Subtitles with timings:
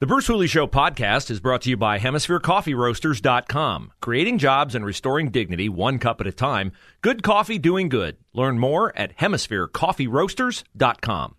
[0.00, 3.90] The Bruce Hooley Show podcast is brought to you by HemisphereCoffeeRoasters.com.
[4.00, 6.70] Creating jobs and restoring dignity one cup at a time.
[7.00, 8.16] Good coffee doing good.
[8.32, 11.34] Learn more at HemisphereCoffeeRoasters.com.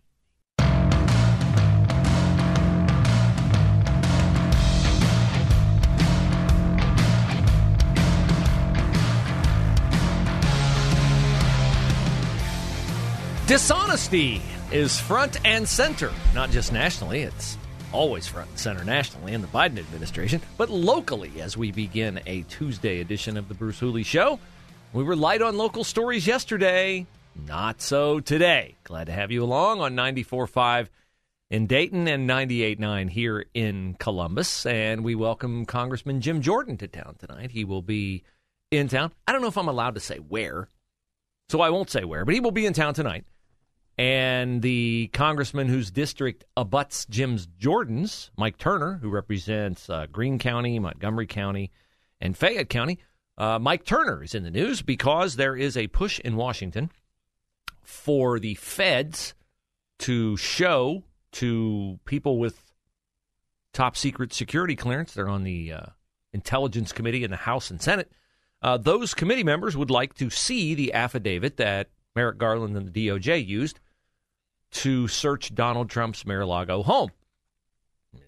[13.48, 14.41] Dishonesty
[14.73, 17.58] is front and center, not just nationally, it's
[17.91, 22.44] always front and center nationally in the Biden administration, but locally as we begin a
[22.44, 24.39] Tuesday edition of the Bruce Hooley Show.
[24.94, 27.05] We were light on local stories yesterday,
[27.47, 28.75] not so today.
[28.83, 30.88] Glad to have you along on 94.5
[31.52, 34.66] in Dayton and 98.9 here in Columbus.
[34.66, 37.52] And we welcome Congressman Jim Jordan to town tonight.
[37.52, 38.23] He will be
[38.71, 39.11] in town.
[39.27, 40.67] I don't know if I'm allowed to say where,
[41.49, 43.25] so I won't say where, but he will be in town tonight
[44.00, 50.80] and the congressman whose district abuts Jim Jordan's, Mike Turner, who represents uh, Greene County,
[50.80, 51.69] Montgomery County,
[52.22, 53.00] and Fayette County.
[53.38, 56.89] Uh, Mike Turner is in the news because there is a push in Washington
[57.81, 59.33] for the feds
[60.00, 62.72] to show to people with
[63.73, 65.14] top secret security clearance.
[65.14, 65.86] They're on the uh,
[66.31, 68.09] Intelligence Committee in the House and Senate.
[68.61, 73.08] Uh, those committee members would like to see the affidavit that Merrick Garland and the
[73.08, 73.81] DOJ used
[74.72, 77.12] to search Donald Trump's Mar-a-Lago home.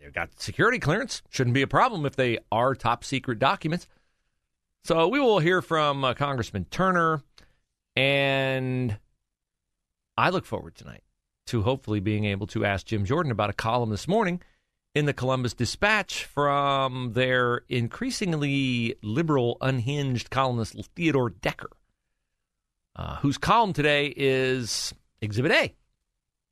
[0.01, 1.21] They've got security clearance.
[1.29, 3.87] Shouldn't be a problem if they are top secret documents.
[4.83, 7.21] So we will hear from uh, Congressman Turner,
[7.95, 8.97] and
[10.17, 11.03] I look forward tonight
[11.47, 14.41] to hopefully being able to ask Jim Jordan about a column this morning
[14.95, 21.69] in the Columbus Dispatch from their increasingly liberal, unhinged columnist Theodore Decker,
[22.95, 25.75] uh, whose column today is Exhibit A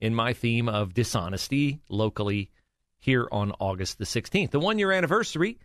[0.02, 2.50] in my theme of dishonesty locally
[3.00, 5.58] here on August the 16th, the one year anniversary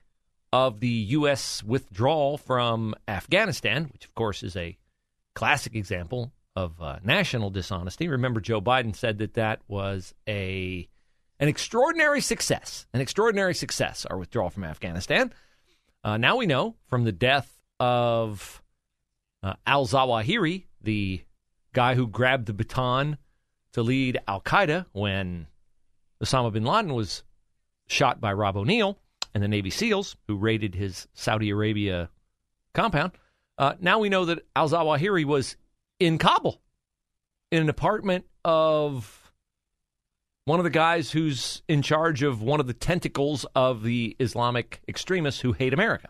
[0.53, 1.63] of the U.S.
[1.65, 4.77] withdrawal from Afghanistan, which of course is a
[5.35, 8.07] classic example of uh, national dishonesty.
[8.09, 10.89] Remember, Joe Biden said that that was a
[11.41, 15.33] an extraordinary success, an extraordinary success, our withdrawal from Afghanistan.
[16.05, 18.63] Uh, now we know from the death of
[19.43, 21.23] uh, al Zawahiri, the
[21.73, 23.19] guy who grabbed the baton
[23.75, 25.47] to lead Al Qaeda when
[26.23, 27.23] Osama bin Laden was
[27.87, 28.99] shot by Rob O'Neill
[29.35, 32.09] and the Navy SEALs who raided his Saudi Arabia
[32.73, 33.13] compound.
[33.59, 35.57] Uh, now we know that Al Zawahiri was
[36.01, 36.61] in Kabul
[37.51, 39.33] in an apartment of
[40.45, 44.83] one of the guys who's in charge of one of the tentacles of the Islamic
[44.89, 46.09] extremists who hate America.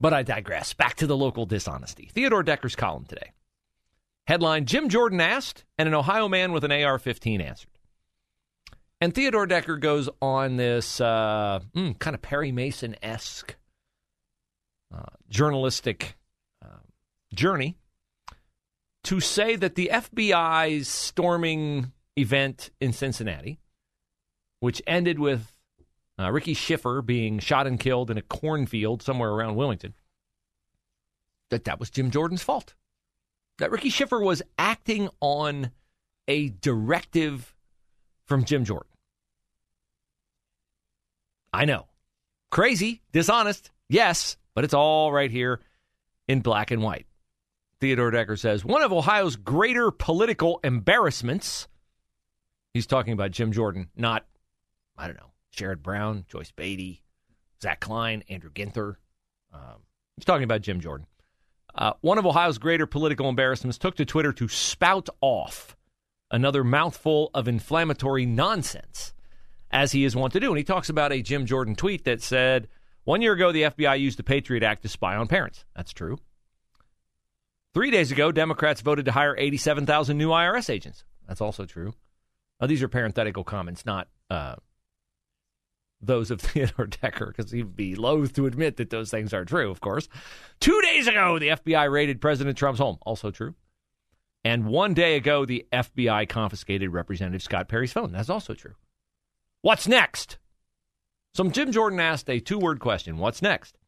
[0.00, 0.74] But I digress.
[0.74, 2.10] Back to the local dishonesty.
[2.12, 3.32] Theodore Decker's column today.
[4.26, 7.70] Headline Jim Jordan asked, and an Ohio man with an AR 15 answered.
[9.00, 13.56] And Theodore Decker goes on this uh, mm, kind of Perry Mason esque
[14.94, 16.16] uh, journalistic
[16.64, 16.78] uh,
[17.34, 17.76] journey
[19.02, 23.58] to say that the FBI's storming event in Cincinnati,
[24.60, 25.52] which ended with
[26.18, 29.92] uh, Ricky Shiffer being shot and killed in a cornfield somewhere around Wilmington,
[31.50, 32.74] that that was Jim Jordan's fault
[33.58, 35.70] that Ricky Shiffer was acting on
[36.28, 37.54] a directive
[38.26, 38.90] from Jim Jordan.
[41.52, 41.86] I know.
[42.50, 45.60] Crazy, dishonest, yes, but it's all right here
[46.28, 47.06] in black and white.
[47.80, 51.68] Theodore Decker says one of Ohio's greater political embarrassments.
[52.72, 54.24] He's talking about Jim Jordan, not,
[54.96, 57.02] I don't know, Sherrod Brown, Joyce Beatty,
[57.62, 58.96] Zach Klein, Andrew Ginther.
[59.52, 59.82] Um,
[60.16, 61.06] he's talking about Jim Jordan.
[61.74, 65.76] Uh, one of Ohio's greater political embarrassments took to Twitter to spout off
[66.30, 69.12] another mouthful of inflammatory nonsense,
[69.70, 70.48] as he is wont to do.
[70.48, 72.68] And he talks about a Jim Jordan tweet that said,
[73.04, 75.64] One year ago, the FBI used the Patriot Act to spy on parents.
[75.74, 76.18] That's true.
[77.72, 81.02] Three days ago, Democrats voted to hire 87,000 new IRS agents.
[81.26, 81.92] That's also true.
[82.60, 84.56] Now, these are parenthetical comments, not uh,
[86.06, 89.70] those of Theodore Decker because he'd be loath to admit that those things are true,
[89.70, 90.08] of course.
[90.60, 92.98] Two days ago, the FBI raided President Trump's home.
[93.02, 93.54] Also true.
[94.44, 98.12] And one day ago, the FBI confiscated Representative Scott Perry's phone.
[98.12, 98.74] That's also true.
[99.62, 100.38] What's next?
[101.34, 103.78] So Jim Jordan asked a two word question What's next?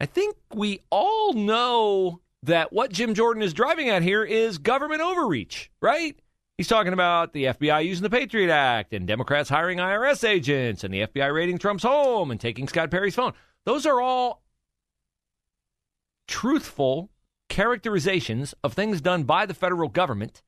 [0.00, 5.00] I think we all know that what Jim Jordan is driving at here is government
[5.00, 6.16] overreach, right?
[6.58, 10.92] He's talking about the FBI using the Patriot Act and Democrats hiring IRS agents and
[10.92, 13.32] the FBI raiding Trump's home and taking Scott Perry's phone.
[13.64, 14.42] Those are all
[16.26, 17.10] truthful
[17.48, 20.42] characterizations of things done by the federal government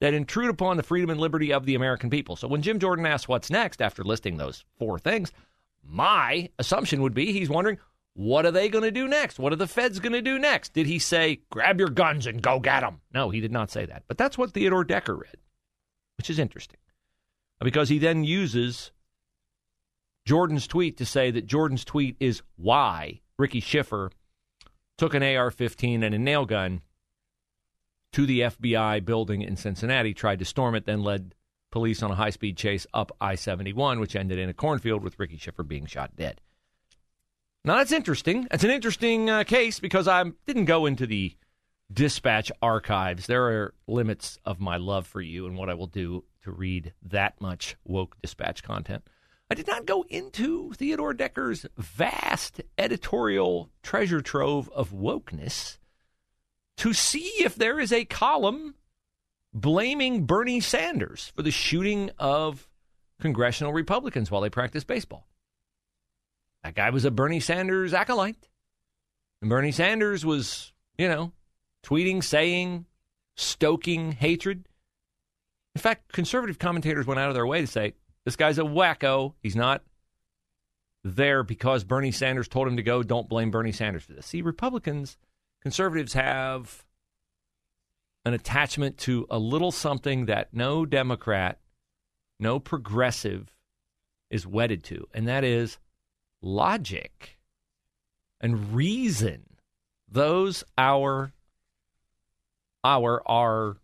[0.00, 2.36] that intrude upon the freedom and liberty of the American people.
[2.36, 5.30] So when Jim Jordan asks what's next after listing those four things,
[5.86, 7.76] my assumption would be he's wondering
[8.14, 9.38] what are they going to do next?
[9.38, 10.72] What are the feds going to do next?
[10.72, 13.00] Did he say, grab your guns and go get them?
[13.12, 14.04] No, he did not say that.
[14.08, 15.36] But that's what Theodore Decker read,
[16.16, 16.78] which is interesting
[17.64, 18.92] because he then uses
[20.24, 24.10] Jordan's tweet to say that Jordan's tweet is why Ricky Shiffer
[24.96, 26.82] took an AR 15 and a nail gun
[28.12, 31.34] to the FBI building in Cincinnati, tried to storm it, then led
[31.72, 35.18] police on a high speed chase up I 71, which ended in a cornfield with
[35.18, 36.40] Ricky Shiffer being shot dead.
[37.64, 38.46] Now, that's interesting.
[38.50, 41.34] That's an interesting uh, case because I didn't go into the
[41.90, 43.26] dispatch archives.
[43.26, 46.92] There are limits of my love for you and what I will do to read
[47.02, 49.08] that much woke dispatch content.
[49.50, 55.78] I did not go into Theodore Decker's vast editorial treasure trove of wokeness
[56.78, 58.74] to see if there is a column
[59.52, 62.68] blaming Bernie Sanders for the shooting of
[63.20, 65.26] congressional Republicans while they practice baseball.
[66.64, 68.48] That guy was a Bernie Sanders acolyte.
[69.42, 71.32] And Bernie Sanders was, you know,
[71.84, 72.86] tweeting, saying,
[73.36, 74.66] stoking hatred.
[75.74, 77.92] In fact, conservative commentators went out of their way to say,
[78.24, 79.34] this guy's a wacko.
[79.42, 79.82] He's not
[81.02, 83.02] there because Bernie Sanders told him to go.
[83.02, 84.24] Don't blame Bernie Sanders for this.
[84.24, 85.18] See, Republicans,
[85.60, 86.86] conservatives have
[88.24, 91.58] an attachment to a little something that no Democrat,
[92.40, 93.54] no progressive
[94.30, 95.78] is wedded to, and that is
[96.44, 97.38] logic
[98.40, 99.44] and reason.
[100.08, 101.32] Those our
[102.84, 103.76] our our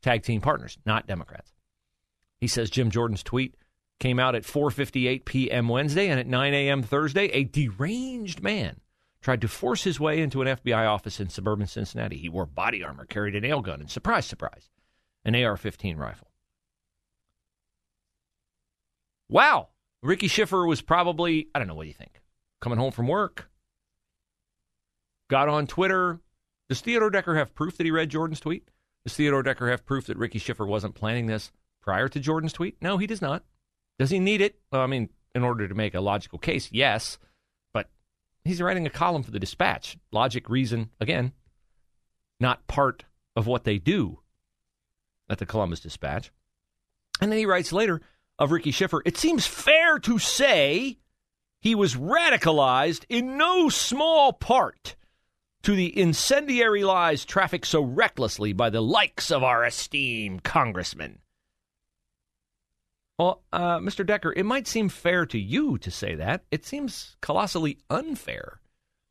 [0.00, 1.52] tag team partners, not Democrats.
[2.38, 3.56] He says Jim Jordan's tweet
[3.98, 5.68] came out at 4:58 p.m.
[5.68, 6.82] Wednesday and at 9 a.m.
[6.82, 8.80] Thursday, a deranged man
[9.20, 12.16] tried to force his way into an FBI office in suburban Cincinnati.
[12.16, 14.70] He wore body armor, carried a nail gun, and surprise, surprise,
[15.24, 16.28] an AR-15 rifle.
[19.28, 19.70] Wow,
[20.06, 22.22] Ricky Shiffer was probably, I don't know, what do you think?
[22.60, 23.50] Coming home from work,
[25.28, 26.20] got on Twitter.
[26.68, 28.70] Does Theodore Decker have proof that he read Jordan's tweet?
[29.04, 32.76] Does Theodore Decker have proof that Ricky Shiffer wasn't planning this prior to Jordan's tweet?
[32.80, 33.44] No, he does not.
[33.98, 34.58] Does he need it?
[34.72, 37.18] Well, I mean, in order to make a logical case, yes.
[37.72, 37.88] But
[38.44, 39.96] he's writing a column for the dispatch.
[40.10, 41.32] Logic, reason, again,
[42.40, 43.04] not part
[43.36, 44.20] of what they do
[45.28, 46.30] at the Columbus Dispatch.
[47.20, 48.00] And then he writes later
[48.38, 50.98] of Ricky Shiffer, it seems fair to say
[51.60, 54.96] he was radicalized in no small part
[55.62, 61.18] to the incendiary lies trafficked so recklessly by the likes of our esteemed congressman.
[63.18, 64.06] Well, uh, Mr.
[64.06, 66.44] Decker, it might seem fair to you to say that.
[66.50, 68.60] It seems colossally unfair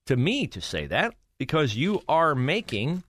[0.06, 3.04] to me to say that because you are making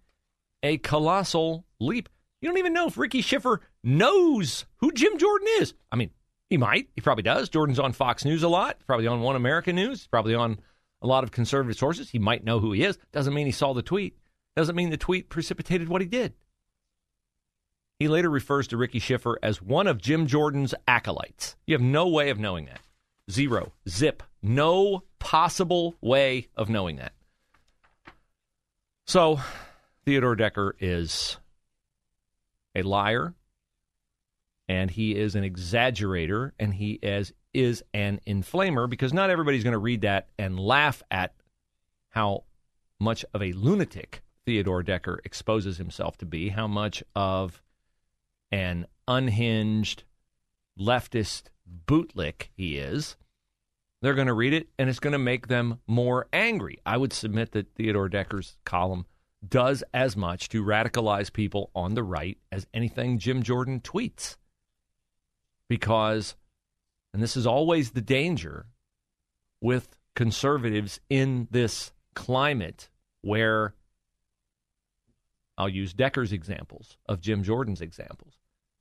[0.62, 2.08] a colossal leap.
[2.40, 5.72] You don't even know if Ricky Shiffer knows who Jim Jordan is.
[5.90, 6.10] I mean,
[6.50, 6.88] he might.
[6.94, 7.48] He probably does.
[7.48, 10.58] Jordan's on Fox News a lot, probably on One American News, probably on
[11.00, 12.10] a lot of conservative sources.
[12.10, 12.98] He might know who he is.
[13.12, 14.16] Doesn't mean he saw the tweet.
[14.56, 16.34] Doesn't mean the tweet precipitated what he did.
[17.98, 21.56] He later refers to Ricky Shiffer as one of Jim Jordan's acolytes.
[21.66, 22.80] You have no way of knowing that.
[23.30, 23.72] Zero.
[23.88, 24.22] Zip.
[24.42, 27.12] No possible way of knowing that.
[29.06, 29.40] So,
[30.04, 31.38] Theodore Decker is
[32.74, 33.34] a liar,
[34.68, 39.72] and he is an exaggerator, and he is, is an inflamer because not everybody's going
[39.72, 41.34] to read that and laugh at
[42.10, 42.44] how
[42.98, 47.62] much of a lunatic Theodore Decker exposes himself to be, how much of
[48.50, 50.04] an unhinged
[50.78, 51.44] leftist
[51.86, 53.16] bootlick he is,
[54.02, 56.78] they're going to read it and it's going to make them more angry.
[56.86, 59.06] I would submit that Theodore Decker's column
[59.46, 64.36] does as much to radicalize people on the right as anything Jim Jordan tweets.
[65.68, 66.34] Because,
[67.12, 68.66] and this is always the danger
[69.60, 72.88] with conservatives in this climate
[73.22, 73.74] where
[75.58, 78.34] I'll use Decker's examples of Jim Jordan's examples.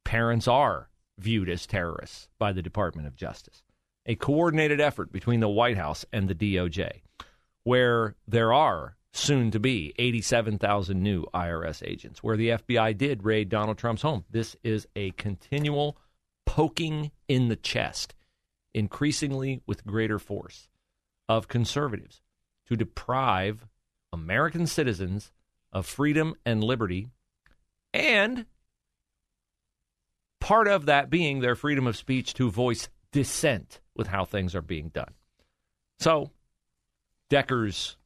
[0.03, 3.63] Parents are viewed as terrorists by the Department of Justice.
[4.05, 7.01] A coordinated effort between the White House and the DOJ,
[7.63, 13.49] where there are soon to be 87,000 new IRS agents, where the FBI did raid
[13.49, 14.25] Donald Trump's home.
[14.29, 15.97] This is a continual
[16.55, 18.15] poking in the chest
[18.73, 20.69] increasingly with greater force
[21.27, 22.21] of conservatives
[22.65, 23.67] to deprive
[24.13, 25.33] American citizens
[25.73, 27.09] of freedom and liberty,
[27.93, 28.45] and
[30.39, 34.61] part of that being their freedom of speech to voice dissent with how things are
[34.61, 35.13] being done.
[35.99, 36.31] So,
[37.29, 37.97] Decker's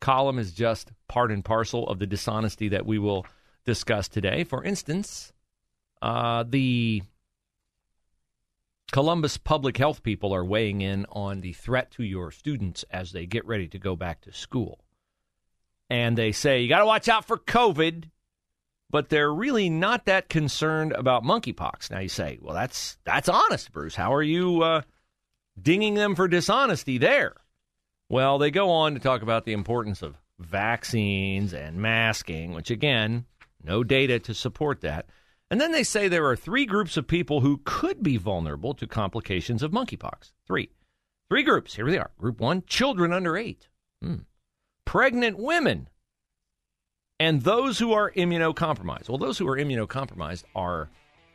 [0.00, 3.26] column is just part and parcel of the dishonesty that we will
[3.66, 4.44] discuss today.
[4.44, 5.32] For instance,
[6.00, 7.02] uh, the
[8.90, 13.26] Columbus public health people are weighing in on the threat to your students as they
[13.26, 14.80] get ready to go back to school.
[15.88, 18.10] And they say, you got to watch out for COVID,
[18.90, 21.90] but they're really not that concerned about monkeypox.
[21.90, 23.94] Now you say, well, that's, that's honest, Bruce.
[23.94, 24.82] How are you uh,
[25.60, 27.34] dinging them for dishonesty there?
[28.08, 33.26] Well, they go on to talk about the importance of vaccines and masking, which again,
[33.62, 35.06] no data to support that.
[35.50, 38.86] And then they say there are three groups of people who could be vulnerable to
[38.86, 40.32] complications of monkeypox.
[40.46, 40.70] Three.
[41.28, 41.74] Three groups.
[41.74, 42.10] Here they are.
[42.18, 43.68] Group one children under eight,
[44.02, 44.16] hmm.
[44.84, 45.88] pregnant women,
[47.20, 49.08] and those who are immunocompromised.
[49.08, 50.88] Well, those who are immunocompromised are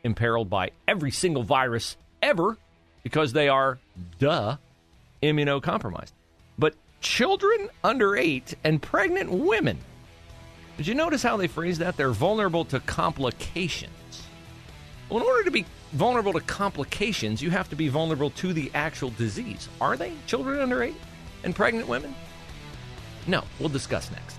[0.03, 2.57] imperiled by every single virus ever
[3.03, 3.77] because they are,
[4.17, 4.57] duh,
[5.21, 6.11] immunocompromised.
[6.57, 9.77] But children under eight and pregnant women,
[10.77, 11.95] did you notice how they phrase that?
[11.97, 13.91] They're vulnerable to complications.
[15.09, 18.71] Well, in order to be vulnerable to complications, you have to be vulnerable to the
[18.73, 19.69] actual disease.
[19.79, 20.95] Are they children under eight
[21.43, 22.13] and pregnant women?
[23.27, 24.37] No, we'll discuss next.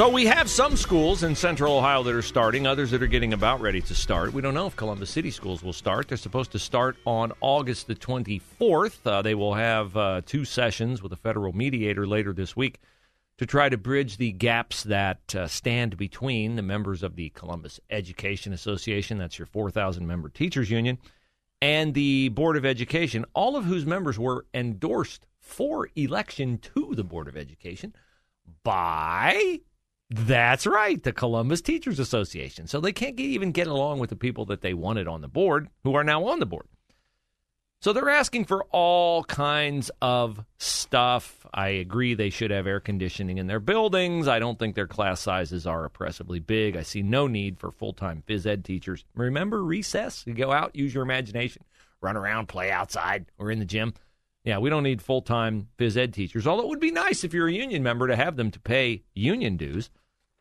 [0.00, 3.34] So we have some schools in central Ohio that are starting, others that are getting
[3.34, 4.32] about ready to start.
[4.32, 6.08] We don't know if Columbus City schools will start.
[6.08, 9.00] They're supposed to start on August the 24th.
[9.04, 12.80] Uh, they will have uh, two sessions with a federal mediator later this week
[13.36, 17.78] to try to bridge the gaps that uh, stand between the members of the Columbus
[17.90, 20.96] Education Association, that's your 4,000 member teachers union,
[21.60, 27.04] and the Board of Education, all of whose members were endorsed for election to the
[27.04, 27.94] Board of Education
[28.64, 29.60] by
[30.10, 32.66] that's right, the Columbus Teachers Association.
[32.66, 35.28] So they can't get, even get along with the people that they wanted on the
[35.28, 36.66] board who are now on the board.
[37.82, 41.46] So they're asking for all kinds of stuff.
[41.54, 44.28] I agree they should have air conditioning in their buildings.
[44.28, 46.76] I don't think their class sizes are oppressively big.
[46.76, 49.06] I see no need for full time phys ed teachers.
[49.14, 50.24] Remember recess?
[50.26, 51.64] You go out, use your imagination,
[52.02, 53.94] run around, play outside, or in the gym.
[54.44, 57.32] Yeah, we don't need full time phys ed teachers, although it would be nice if
[57.32, 59.88] you're a union member to have them to pay union dues.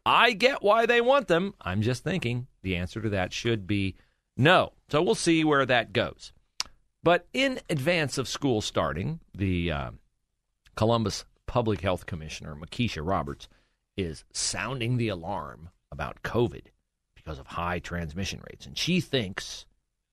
[0.10, 1.54] I get why they want them.
[1.62, 3.96] I'm just thinking the answer to that should be
[4.36, 4.74] no.
[4.90, 6.34] So we'll see where that goes.
[7.04, 9.92] But in advance of school starting, the uh,
[10.76, 13.48] Columbus Public Health Commissioner, Mysheika Roberts,
[13.98, 16.66] is sounding the alarm about COVID
[17.16, 18.66] because of high transmission rates.
[18.66, 19.68] And she thinks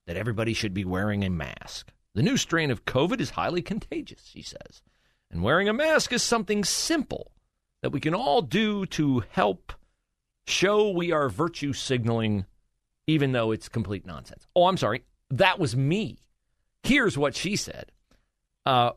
[0.07, 1.91] that everybody should be wearing a mask.
[2.15, 4.83] The new strain of COVID is highly contagious, she says.
[5.31, 7.33] And wearing a mask is something simple
[7.81, 9.73] that we can all do to help
[10.47, 12.47] show we are virtue signaling,
[13.07, 14.47] even though it's complete nonsense.
[14.55, 15.05] Oh, I'm sorry.
[15.31, 16.19] That was me.
[16.83, 17.91] Here's what she said.
[18.65, 18.93] Uh,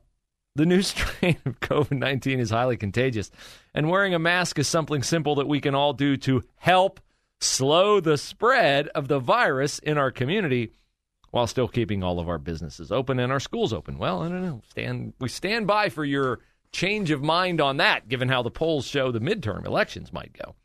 [0.55, 3.31] the new strain of COVID 19 is highly contagious,
[3.73, 6.99] and wearing a mask is something simple that we can all do to help
[7.41, 10.73] slow the spread of the virus in our community
[11.31, 13.97] while still keeping all of our businesses open and our schools open.
[13.97, 14.61] Well, I don't know.
[14.69, 16.39] Stand, we stand by for your
[16.71, 20.55] change of mind on that, given how the polls show the midterm elections might go.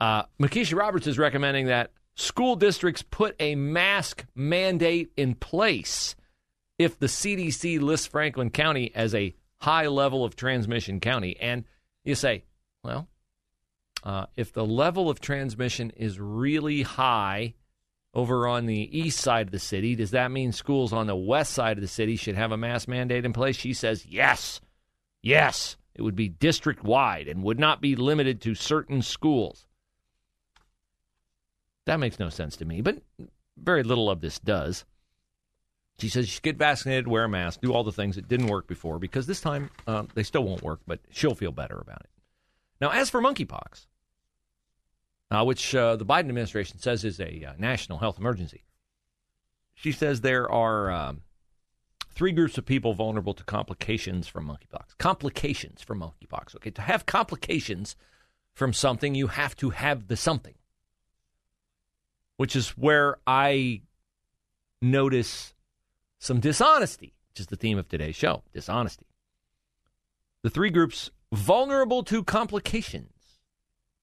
[0.00, 6.16] Uh, Mysheika Roberts is recommending that school districts put a mask mandate in place
[6.78, 11.36] if the CDC lists Franklin County as a high level of transmission county.
[11.40, 11.64] And
[12.04, 12.44] you say,
[12.84, 13.08] well,
[14.04, 17.54] uh, if the level of transmission is really high
[18.14, 21.52] over on the east side of the city, does that mean schools on the west
[21.52, 23.56] side of the city should have a mask mandate in place?
[23.56, 24.60] She says, yes.
[25.22, 25.76] Yes.
[25.94, 29.66] It would be district wide and would not be limited to certain schools.
[31.86, 33.02] That makes no sense to me, but
[33.56, 34.84] very little of this does.
[35.98, 38.48] She says you should get vaccinated, wear a mask, do all the things that didn't
[38.48, 42.02] work before because this time uh, they still won't work, but she'll feel better about
[42.02, 42.10] it.
[42.80, 43.86] Now, as for monkeypox,
[45.30, 48.64] uh, which uh, the Biden administration says is a uh, national health emergency,
[49.74, 51.22] she says there are um,
[52.14, 54.98] three groups of people vulnerable to complications from monkeypox.
[54.98, 56.56] Complications from monkeypox.
[56.56, 57.96] Okay, to have complications
[58.52, 60.54] from something, you have to have the something
[62.36, 63.82] which is where I
[64.82, 65.54] notice
[66.18, 69.06] some dishonesty, which is the theme of today's show dishonesty.
[70.42, 73.40] The three groups vulnerable to complications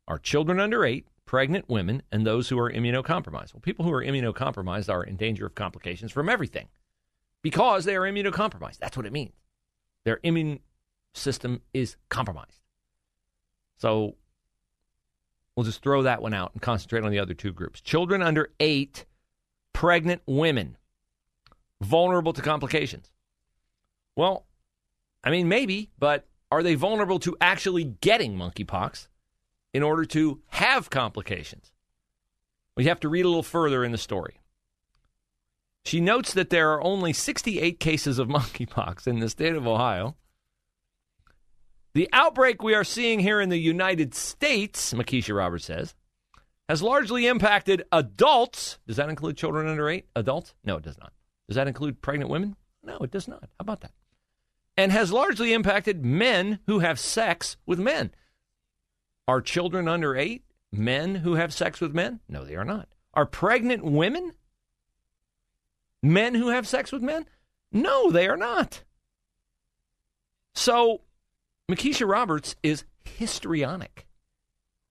[0.08, 3.54] are children under eight, pregnant women, and those who are immunocompromised.
[3.54, 6.68] Well, people who are immunocompromised are in danger of complications from everything
[7.42, 8.78] because they are immunocompromised.
[8.78, 9.34] That's what it means.
[10.04, 10.60] Their immune
[11.14, 12.60] system is compromised.
[13.78, 14.16] So
[15.56, 17.82] we'll just throw that one out and concentrate on the other two groups.
[17.82, 19.06] Children under eight,
[19.74, 20.78] pregnant women,
[21.82, 23.12] vulnerable to complications.
[24.16, 24.46] Well,
[25.24, 29.08] I mean, maybe, but are they vulnerable to actually getting monkeypox
[29.74, 31.72] in order to have complications?
[32.76, 34.40] We have to read a little further in the story.
[35.86, 40.16] She notes that there are only 68 cases of monkeypox in the state of Ohio.
[41.94, 45.94] The outbreak we are seeing here in the United States, Mysheika Roberts says,
[46.68, 48.80] has largely impacted adults.
[48.88, 50.08] Does that include children under eight?
[50.16, 50.56] Adults?
[50.64, 51.14] No, it does not.
[51.48, 52.56] Does that include pregnant women?
[52.84, 53.42] No, it does not.
[53.42, 53.92] How about that?
[54.76, 58.12] And has largely impacted men who have sex with men.
[59.28, 62.22] Are children under eight men who have sex with men?
[62.28, 62.88] No, they are not.
[63.14, 64.34] Are pregnant women
[66.02, 67.28] men who have sex with men?
[67.72, 68.84] No, they are not.
[70.56, 71.02] So,
[71.70, 74.06] Mysheika Roberts is histrionic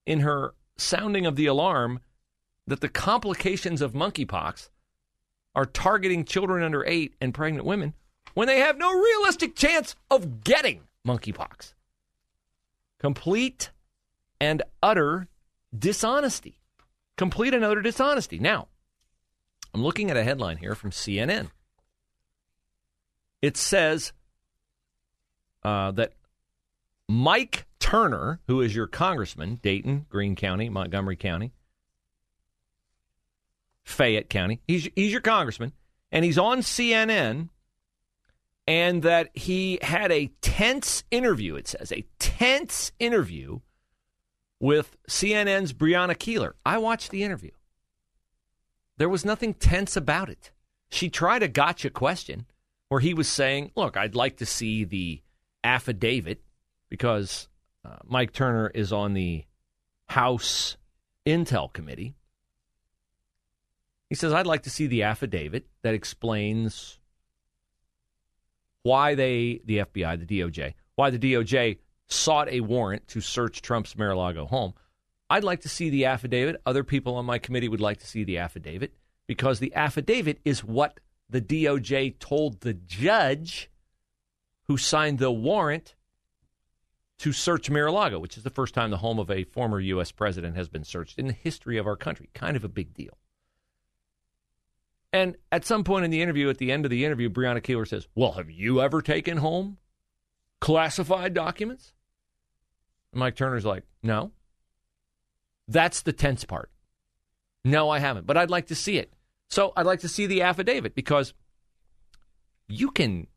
[0.07, 2.00] in her sounding of the alarm
[2.67, 4.71] that the complications of monkeypox
[5.55, 7.95] are targeting children under eight and pregnant women
[8.35, 11.75] when they have no realistic chance of getting monkeypox.
[12.99, 13.71] Complete
[14.41, 15.29] and utter
[15.76, 16.59] dishonesty.
[17.19, 18.38] Complete and utter dishonesty.
[18.38, 18.69] Now,
[19.75, 21.50] I'm looking at a headline here from CNN.
[23.43, 24.12] It says
[25.62, 26.12] uh, that
[27.12, 31.52] Mike Turner, who is your congressman, Dayton, Greene County, Montgomery County,
[33.85, 35.73] Fayette County, he's, he's your congressman,
[36.11, 37.50] and he's on CNN,
[38.66, 43.61] and that he had a tense interview, it says, a tense interview
[44.59, 46.52] with CNN's Brianna Keilar.
[46.64, 47.50] I watched the interview.
[48.97, 50.50] There was nothing tense about it.
[50.89, 52.47] She tried a gotcha question
[52.89, 55.21] where he was saying, Look, I'd like to see the
[55.63, 56.43] affidavit
[56.93, 57.49] because
[57.87, 59.47] uh, Mike Turner is on the
[60.11, 60.76] House
[61.25, 62.15] Intel Committee.
[64.11, 67.00] He says, I'd like to see the affidavit that explains
[68.83, 71.78] why they, the FBI, the DOJ, why the DOJ
[72.09, 74.75] sought a warrant to search Trump's Mar a Lago home.
[75.31, 76.61] I'd like to see the affidavit.
[76.67, 78.93] Other people on my committee would like to see the affidavit
[79.26, 81.00] because the affidavit is what
[81.31, 83.71] the DOJ told the judge
[84.65, 85.95] who signed the warrant
[87.23, 89.78] to search Mar a Lago, which is the first time the home of a former
[89.78, 90.11] U.S.
[90.11, 92.28] president has been searched in the history of our country.
[92.35, 93.17] Kind of a big deal.
[95.13, 97.87] And at some point in the interview, at the end of the interview, Brianna Keilar
[97.87, 99.78] says, Well, have you ever taken home
[100.61, 101.95] classified documents?
[103.13, 104.32] And Mike Turner's like, No.
[105.69, 106.73] That's the tense part.
[107.65, 109.13] No, I haven't, but I'd like to see it.
[109.49, 111.35] So I'd like to see the affidavit because
[112.67, 113.28] you can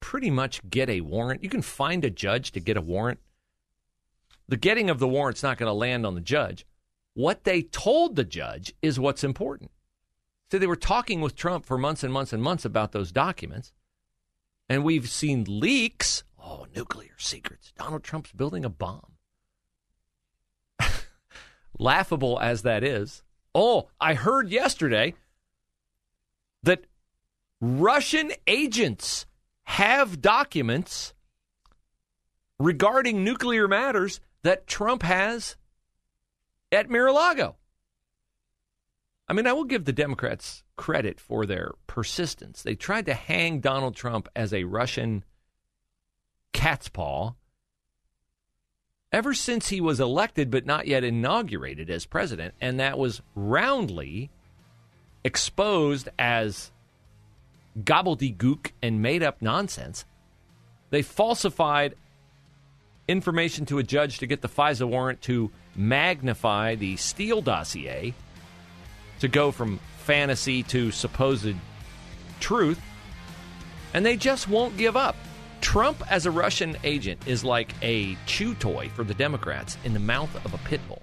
[0.00, 1.42] pretty much get a warrant.
[1.42, 3.20] You can find a judge to get a warrant.
[4.48, 6.66] The getting of the warrant's not going to land on the judge.
[7.14, 9.70] What they told the judge is what's important.
[10.50, 13.72] So they were talking with Trump for months and months and months about those documents.
[14.68, 16.24] And we've seen leaks.
[16.42, 17.72] Oh, nuclear secrets.
[17.76, 19.12] Donald Trump's building a bomb.
[21.78, 23.22] Laughable as that is.
[23.54, 25.14] Oh, I heard yesterday
[26.62, 26.84] that
[27.60, 29.26] Russian agents
[29.68, 31.12] have documents
[32.58, 35.56] regarding nuclear matters that Trump has
[36.72, 37.56] at Mar a Lago.
[39.28, 42.62] I mean, I will give the Democrats credit for their persistence.
[42.62, 45.22] They tried to hang Donald Trump as a Russian
[46.54, 47.34] cat's paw
[49.12, 54.30] ever since he was elected but not yet inaugurated as president, and that was roundly
[55.24, 56.72] exposed as
[57.84, 60.04] gobbledygook and made up nonsense.
[60.90, 61.94] They falsified
[63.06, 68.14] information to a judge to get the FISA warrant to magnify the Steele dossier
[69.20, 71.54] to go from fantasy to supposed
[72.40, 72.80] truth,
[73.94, 75.16] and they just won't give up.
[75.60, 80.00] Trump as a Russian agent is like a chew toy for the Democrats in the
[80.00, 81.02] mouth of a pit bull.